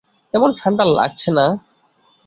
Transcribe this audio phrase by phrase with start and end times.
[0.33, 1.45] তেমন ঠান্ডা লাগছে না।